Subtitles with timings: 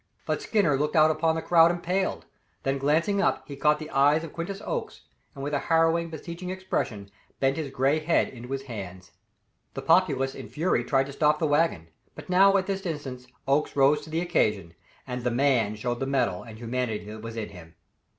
[0.25, 2.25] But Skinner looked out upon the crowd and paled;
[2.63, 5.01] then glancing up, he caught the eyes of Quintus Oakes,
[5.35, 9.11] and with a harrowing, beseeching expression, bent his gray head into his hands.
[9.75, 13.75] The populace in fury tried to stop the wagon; but now, at this instant, Oakes
[13.75, 14.73] rose to the occasion,
[15.05, 17.75] and the man showed the mettle and the humanity that was in him.